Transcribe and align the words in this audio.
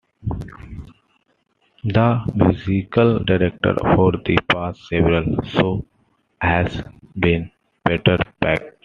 The 1.83 2.23
musical 2.33 3.19
director 3.23 3.75
for 3.93 4.11
the 4.13 4.35
past 4.51 4.87
several 4.87 5.43
shows 5.43 5.83
has 6.41 6.81
been 7.19 7.51
Peter 7.85 8.17
Beckett. 8.39 8.79